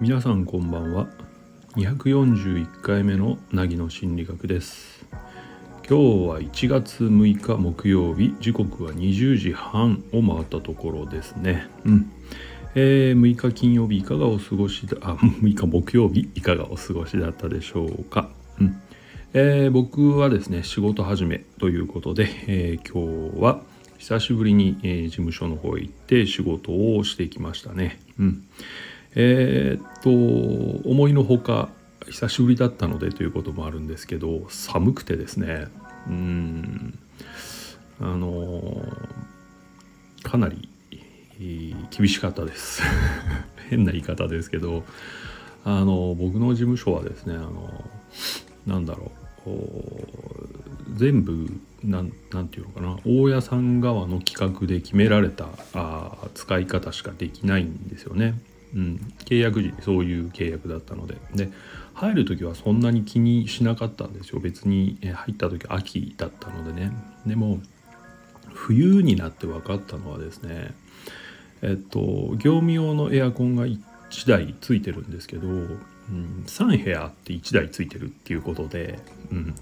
[0.00, 1.08] 皆さんこんばんは。
[1.76, 5.04] 241回目の凪の心理学です。
[5.86, 8.34] 今日は1月6日木曜日。
[8.40, 11.68] 時刻は20時半を回ったところですね。
[11.84, 12.10] うん。
[12.74, 18.30] えー、6日金曜日いかがお過ごしだあ6日木曜日いかがお過ごしだったでしょうか、
[19.34, 23.62] えー、僕はですね仕事始めということで、えー、今日は
[23.96, 27.98] 久しぶりに、えー、事務所の方へ行って仕事をしてきましたね。
[28.18, 28.44] うん、
[29.14, 31.70] えー、っと思いのほか
[32.10, 35.68] 久しぶりだったのでということもあるんですけど寒くてですね。
[36.08, 36.98] うん。
[38.02, 38.84] あの
[40.22, 40.68] かなり
[41.90, 42.82] 厳しかったです。
[43.70, 44.84] 変な言い方ですけど
[45.64, 47.90] あの僕の事務所はですねあの
[48.66, 49.21] なんだろう。
[50.96, 51.48] 全部
[51.82, 52.12] なん
[52.48, 58.34] ていうのかな大家さん側の企画で決められたあ使い方しかできないんですよね。
[58.74, 61.16] うん、契約時にそういう契約だったので。
[61.34, 61.50] で
[61.94, 64.40] 入る時はそんなに気にしなかったんですよ。
[64.40, 66.90] 別に入った時秋だったのでね。
[67.26, 67.60] でも
[68.54, 70.74] 冬になって分かったのはですね
[71.60, 73.78] えっと業務用のエアコンが1
[74.26, 75.48] 台ついてるんですけど、
[76.10, 78.98] うん、3部屋って1台ついてるっていうことで、
[79.30, 79.54] うん、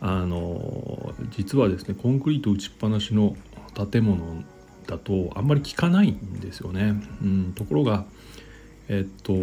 [0.00, 3.36] あの実はですねコンクリート打ちっぱなしの
[3.90, 4.42] 建物
[4.86, 6.94] だとあんまり効かないんですよね。
[7.22, 8.04] うん、ところが
[8.88, 9.34] えっと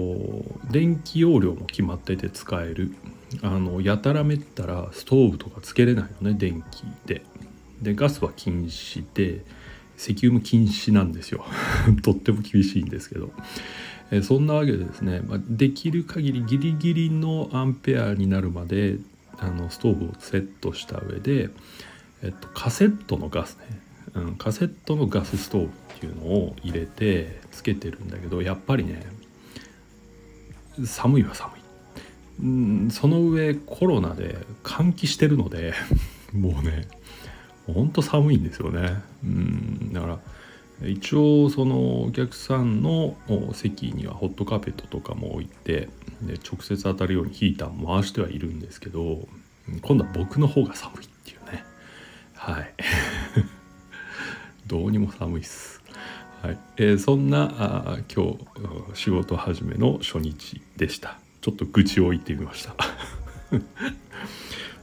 [0.69, 2.93] 電気容量も決まってて使える。
[3.41, 7.23] あのやたらめったらストーブとかつけれないのね電気で。
[7.81, 9.43] でガスは禁止で
[9.97, 11.45] 石油も禁止なんですよ。
[12.03, 13.31] とっても厳しいんですけど、
[14.11, 18.97] えそんなわけでですね、ま、できる限りギリギリのアンペアになるまで
[19.37, 21.49] あのストーブをセットした上で、
[22.23, 23.79] えっと、カセットのガスね、
[24.15, 29.05] うん、カセットのガスストーブっていうのを入れてつけてるんだけどやっぱりね
[30.85, 31.61] 寒いは寒い。
[32.39, 35.73] うん、その上コロナで換気してるので
[36.33, 36.87] もうね
[37.73, 39.01] ほんと寒いんですよね。
[39.23, 39.93] うん。
[39.93, 40.19] だから
[40.83, 43.15] 一応そのお客さんの
[43.53, 45.89] 席にはホットカーペットとかも置いて
[46.21, 49.27] で直接当たるようにヒーターも回してはいるんですけど
[49.81, 51.63] 今度は僕の方が寒いっていうね。
[52.35, 52.73] はい。
[54.67, 55.81] どうにも寒いっす。
[56.41, 56.57] はい。
[56.77, 58.37] えー、そんなあ今日
[58.93, 61.19] 仕事始めの初日でした。
[61.41, 62.75] ちょっと愚痴を言ってみました。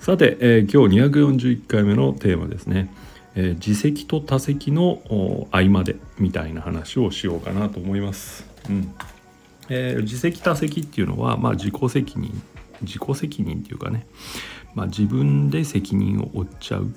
[0.05, 2.95] さて、えー、今日241回目のテーマですね、
[3.37, 4.99] えー、自責と他責の
[5.51, 8.45] 合間でみたいな話をしようかなと思います。
[8.69, 8.95] うん
[9.71, 12.43] えー、自責他責っていうのは、まあ、自己責任
[12.83, 14.07] 自己責任っていうかね、
[14.75, 16.89] まあ、自分で責任を負っちゃうっ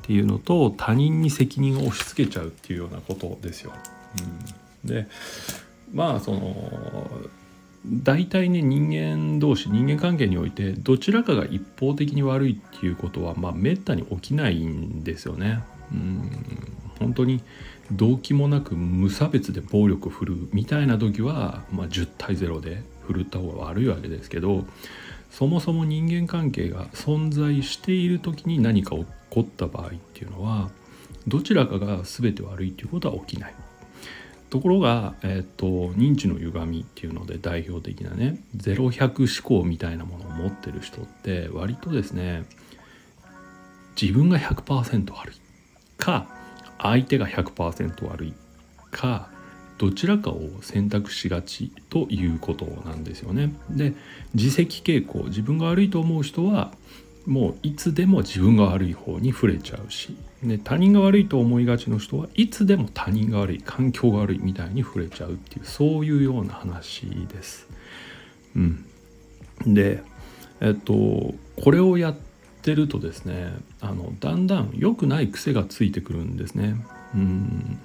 [0.00, 3.74] ていうのと他人に責任を押し付けちゃうっていうようなことですよ。
[4.84, 5.06] うん、で
[5.92, 6.70] まあその
[7.86, 15.62] 大体ね人間同士人間関係においてどちらかが一方的に悪いっていうことはまあめったに起きないんですよね。
[15.92, 16.30] うん
[16.98, 17.40] 本当に
[17.92, 24.64] 動機もなく無差別で暴力を振るうみたいな時は、まあ、10対0で振るった方が悪いわけですけど
[25.30, 30.70] そもそも人間関係が存在している時に何か起こった場合っていうのは
[31.26, 33.54] どちらかが全て悪いっていうことは起きない。
[34.50, 42.44] ところが、えーと、認知の歪みっていうので代表的なね0100思考みたいなものを持ってる人って割とですね
[44.00, 45.40] 自分が100%悪い。
[45.96, 46.26] か
[46.78, 48.34] 相手が100%悪い。
[48.90, 49.28] か
[49.78, 53.52] どちらかを選択しがちということなんですよね。
[53.70, 53.94] で
[54.34, 55.24] 自責傾向。
[55.24, 56.72] 自分が悪いと思う人は
[57.26, 67.68] もういつでも自分が悪い方に触れちゃうしで他人が悪いと思いがちの人はいつでも他人が悪い環境が悪いみたいに触れちゃうっていうそういうような話です。
[68.56, 68.86] うん、
[69.66, 70.02] で
[70.60, 72.16] えっとこれをやっ
[72.62, 76.76] てるとですねあのだんだん良くない癖がついてくるんですね。
[77.14, 77.78] うん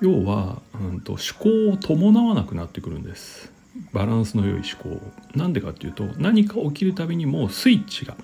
[0.00, 3.52] 要は、うんと、思考を伴わなくなってくるんです。
[3.92, 5.00] バランスの良い思考。
[5.36, 8.16] なんでかっていうと何か起きるたびにもうスイッチが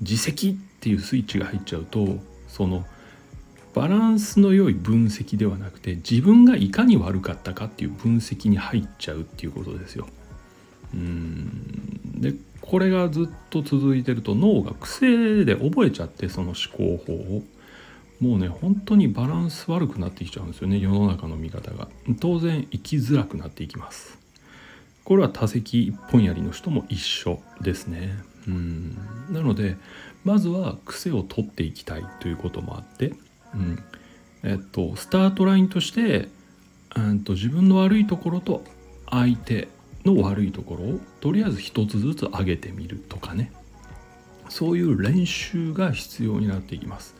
[0.00, 2.18] 自責っていうスイッチが入っちゃうと
[2.48, 2.84] その
[3.74, 10.06] バランスの良い分析ではなくて自分がいかに悪かったかっていう分析に入っちゃうっていうことですよ。
[10.94, 12.20] うん。
[12.20, 17.42] でこれがずっと続いてると脳が癖で覚えちゃってその思考法を。
[18.20, 21.88] もうね本当にバランス悪くなってきちゃうんですよね世の中の見方が。
[22.20, 24.23] 当然生きづらくなっていきます。
[25.04, 28.16] これは多席一本槍の人も一緒ですね。
[28.48, 28.96] うん
[29.30, 29.76] なので
[30.24, 33.14] まずは癖を取っていきたいということもあって、
[33.54, 33.82] うん
[34.42, 36.28] えっと、スタートラインとして
[36.96, 38.64] うんと自分の悪いところと
[39.10, 39.68] 相手
[40.04, 43.52] の悪いところをとりあえず一つずつ上げてみるとかね
[44.48, 47.16] そういう練習が必要になっていきます。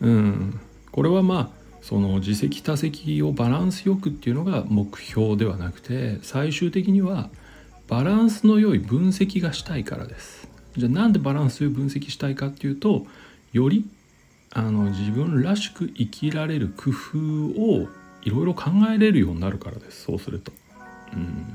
[0.00, 0.60] うん、
[0.90, 7.28] これはまあその自責多責をバランスよくっていうのが目標ではなくて最終的には
[7.88, 10.48] バランスの良い分析がしたいからです。
[10.76, 13.06] じゃあなんでバランスを分析したいかっていうと
[13.52, 13.84] より
[14.54, 17.18] あの自分らしく生きられる工夫
[17.60, 17.88] を
[18.22, 20.52] いろいろ考えれるようになるからですそうすると。
[21.14, 21.46] うん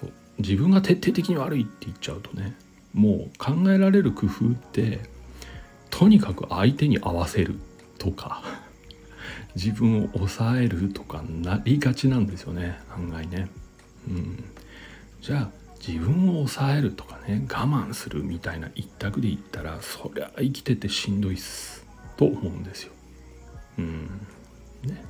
[0.00, 2.54] そう自分が徹底的に悪いって言っちゃうとね
[2.94, 5.00] もう考えられる工夫って
[5.90, 7.58] とにかく相手に合わせる
[7.98, 8.42] とか
[9.54, 13.48] 自分を抑えるとかなりがちなんですよね案外ね。
[14.08, 14.44] うん、
[15.20, 15.50] じゃあ
[15.86, 21.86] 自分を抑えるとかね我慢するみたいな一択で言ったらそりゃ生きててしんどいっす
[22.16, 22.92] と思うんですよ。
[23.78, 24.26] うん
[24.82, 25.04] ね、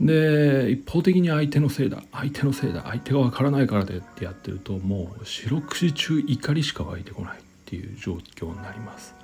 [0.00, 9.14] で一方的に相手のせいだ相手のせいだ相手がわからないからでってやってるともう四六時中怒りしか湧いてこないっていう状況になります。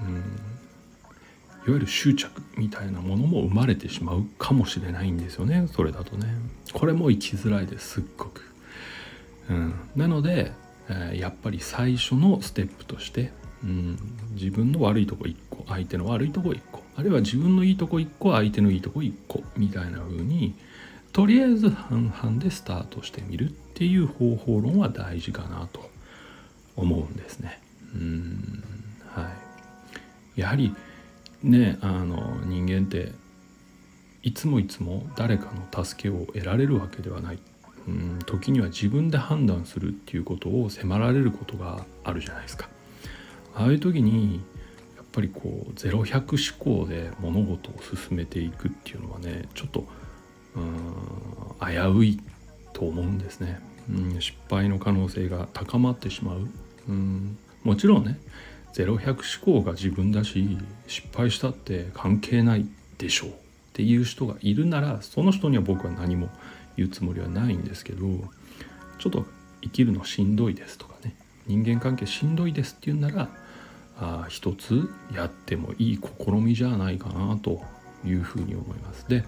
[0.00, 0.67] うん
[1.68, 5.68] いわゆる執着みたいなものも生まれてしまうかもしれないんですよね。
[5.70, 6.26] それだとね。
[6.72, 8.42] これも生きづらいですすっごく、
[9.50, 10.52] うん、なので、
[10.88, 13.32] えー、やっぱり最初のステップとして、
[13.62, 13.98] うん、
[14.32, 20.54] 自分の悪いとこ1個相手の悪いとこ1個あるいは自分のいいとこ1個相手のいいとこ1個みたいな風に
[21.12, 25.90] とりあえず半々でスタートしてみるっていう方法論は大事かなと
[26.76, 27.60] 思うんですね。
[27.94, 28.62] うん。
[29.08, 29.30] は
[30.36, 30.74] い、やはり
[31.42, 33.12] ねあの人間って
[34.22, 37.38] いつもいつも誰かの助けを得られるわけではない。
[37.86, 42.68] うん時には自分で判断するっていうことを迫られることがあるじゃないですか。
[43.54, 44.42] ああいう時に
[44.96, 49.86] やっぱりこう0100思考で物事を進めていくっていうのはねちょっと
[50.54, 52.20] うん危うい
[52.72, 53.58] と思うんですね、
[53.90, 56.46] うん、失敗の可能性が高まってしまう、
[56.88, 58.18] うん、もちろんね
[58.74, 62.66] 0100思考が自分だし失敗したって関係ない
[62.98, 63.32] でしょうっ
[63.72, 66.28] ていう人がいるならその人には僕は何も
[66.76, 68.06] 言うつもりはないんですけど
[68.98, 69.26] ちょっと
[69.62, 71.14] 生きるのしんどいですとかね
[71.46, 73.28] 人間関係しんどいですっていうなら
[74.00, 77.62] あ一つやってもいい試みじゃないかなと
[78.04, 79.08] いうふうに思います。
[79.08, 79.24] で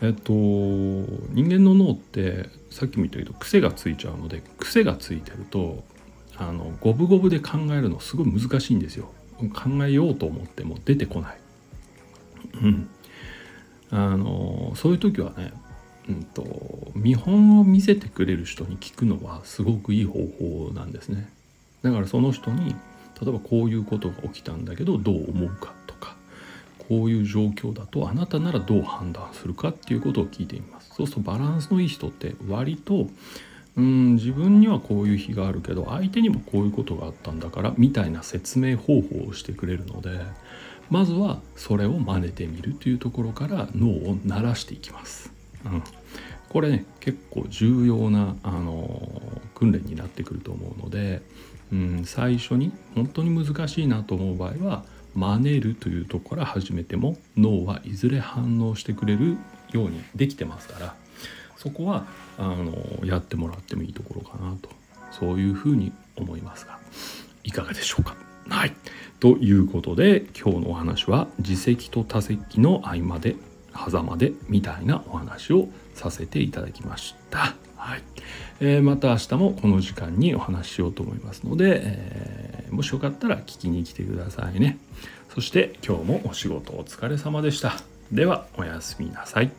[0.00, 5.82] えっと人間の脳ってさっきも言ったけど癖がついちゃうので癖がついてると
[6.38, 9.10] あの五分五分で考えるのすごい難しいんですよ。
[9.54, 11.38] 考えようと思っても出てこない。
[12.62, 12.88] うん。
[13.90, 15.52] あのそういう時はね、
[16.08, 21.28] うんと、見本を見せてくれる人に聞くのはすごくいい方法なんですね。
[21.82, 22.74] だからその人に
[23.20, 26.16] 例えばこういうことが起きたんだけどどう思うかとか
[26.88, 33.08] こういう状況だとあなたならどう判断するかっていうことを聞いてみますそうするとバランスのいい人って割と
[33.76, 40.20] うん自分にはこういう日があるけど相手にもこういうことがあったんだからみたいな説明方法をしてくれるので
[40.90, 45.32] まずはそれを真似てみるというところから脳を慣らしていきます。
[45.64, 45.82] うん、
[46.48, 49.20] これね結構重要な、あの
[49.54, 51.22] 訓練になってくると思うので
[51.72, 54.84] うん、最初に本当に難しいなと思う場合は
[55.14, 59.36] 真似るというところから始めても脳はいずれ反応してくれる
[59.72, 60.94] ようにできてますから
[61.56, 62.06] そこは
[62.38, 64.68] あのやってもらってもいいところかなと
[65.10, 66.78] そういうふうに思いますが
[67.44, 68.16] いかがでしょうか？
[68.48, 68.72] はい
[69.20, 73.36] ということで今日のお話は自責と他責の合間で
[73.74, 77.54] 狭間でみたいなお話をさせていただきました。
[77.76, 78.02] はい
[78.60, 84.78] えー、また明日もこの時間にお話ししようと思いますので、えー、もしよかったら聞きに来てくださいね。
[85.32, 87.74] そして今日もお仕事お疲れ様でした。
[88.10, 89.50] ではおやすみなさい。